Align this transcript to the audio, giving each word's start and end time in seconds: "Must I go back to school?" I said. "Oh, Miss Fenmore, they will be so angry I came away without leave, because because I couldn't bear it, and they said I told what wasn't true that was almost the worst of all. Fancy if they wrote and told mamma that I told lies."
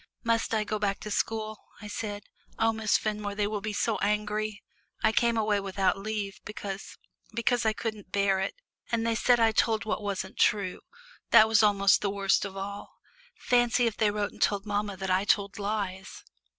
"Must 0.23 0.51
I 0.55 0.63
go 0.63 0.79
back 0.79 0.99
to 1.01 1.11
school?" 1.11 1.59
I 1.79 1.87
said. 1.87 2.23
"Oh, 2.57 2.73
Miss 2.73 2.97
Fenmore, 2.97 3.35
they 3.35 3.45
will 3.45 3.61
be 3.61 3.71
so 3.71 3.99
angry 3.99 4.63
I 5.03 5.11
came 5.11 5.37
away 5.37 5.59
without 5.59 5.95
leave, 5.95 6.39
because 6.43 6.97
because 7.35 7.67
I 7.67 7.73
couldn't 7.73 8.11
bear 8.11 8.39
it, 8.39 8.55
and 8.91 9.05
they 9.05 9.13
said 9.13 9.39
I 9.39 9.51
told 9.51 9.85
what 9.85 10.01
wasn't 10.01 10.39
true 10.39 10.81
that 11.29 11.47
was 11.47 11.61
almost 11.61 12.01
the 12.01 12.09
worst 12.09 12.45
of 12.45 12.57
all. 12.57 12.97
Fancy 13.35 13.85
if 13.85 13.95
they 13.95 14.09
wrote 14.09 14.31
and 14.31 14.41
told 14.41 14.65
mamma 14.65 14.97
that 14.97 15.11
I 15.11 15.23
told 15.23 15.59
lies." 15.59 16.23